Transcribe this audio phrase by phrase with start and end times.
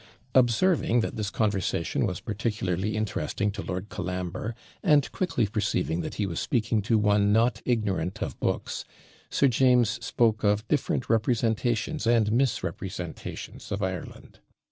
[0.33, 6.25] Observing that this conversation was particularly interesting to Lord Colambre, and quickly perceiving that he
[6.25, 8.83] was speaking to one not ignorant of books,
[9.29, 14.39] Sir James spoke of different representations and misrepresentations of Ireland.